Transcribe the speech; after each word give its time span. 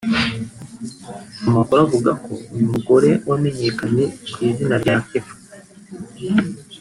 Amakuru 1.49 1.79
avuga 1.85 2.11
ko 2.25 2.33
uyu 2.53 2.65
mugore 2.73 3.09
wamenyekanye 3.29 4.03
ku 4.31 4.37
izina 4.49 4.75
rya 4.83 4.95
Kefa 5.07 5.35